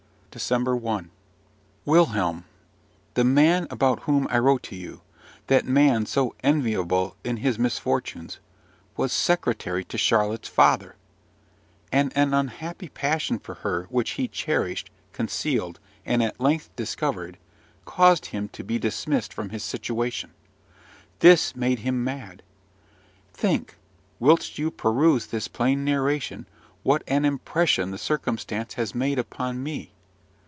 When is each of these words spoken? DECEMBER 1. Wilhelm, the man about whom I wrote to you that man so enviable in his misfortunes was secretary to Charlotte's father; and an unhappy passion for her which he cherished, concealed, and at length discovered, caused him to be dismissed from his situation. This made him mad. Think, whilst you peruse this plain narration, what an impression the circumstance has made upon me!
DECEMBER 0.33 0.77
1. 0.77 1.11
Wilhelm, 1.83 2.45
the 3.15 3.23
man 3.25 3.67
about 3.69 4.03
whom 4.03 4.29
I 4.29 4.39
wrote 4.39 4.63
to 4.63 4.77
you 4.77 5.01
that 5.47 5.65
man 5.65 6.05
so 6.05 6.33
enviable 6.41 7.17
in 7.25 7.35
his 7.35 7.59
misfortunes 7.59 8.39
was 8.95 9.11
secretary 9.11 9.83
to 9.83 9.97
Charlotte's 9.97 10.47
father; 10.47 10.95
and 11.91 12.13
an 12.15 12.33
unhappy 12.33 12.87
passion 12.87 13.39
for 13.39 13.55
her 13.55 13.87
which 13.89 14.11
he 14.11 14.29
cherished, 14.29 14.89
concealed, 15.11 15.81
and 16.05 16.23
at 16.23 16.39
length 16.39 16.73
discovered, 16.77 17.37
caused 17.83 18.27
him 18.27 18.47
to 18.53 18.63
be 18.63 18.79
dismissed 18.79 19.33
from 19.33 19.49
his 19.49 19.65
situation. 19.65 20.31
This 21.19 21.57
made 21.57 21.79
him 21.79 22.05
mad. 22.05 22.41
Think, 23.33 23.75
whilst 24.17 24.57
you 24.57 24.71
peruse 24.71 25.25
this 25.27 25.49
plain 25.49 25.83
narration, 25.83 26.45
what 26.83 27.03
an 27.05 27.25
impression 27.25 27.91
the 27.91 27.97
circumstance 27.97 28.75
has 28.75 28.95
made 28.95 29.19
upon 29.19 29.61
me! 29.61 29.91